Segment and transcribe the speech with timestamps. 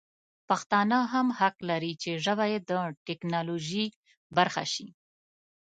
[0.49, 2.71] پښتانه هم حق لري چې ژبه یې د
[3.07, 3.85] ټکنالوژي
[4.37, 4.87] برخه شي.